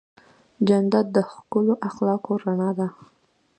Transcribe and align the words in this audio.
جانداد 0.67 1.07
د 1.15 1.17
ښکلو 1.31 1.73
اخلاقو 1.89 2.33
رڼا 2.43 2.69
ده. 2.79 2.87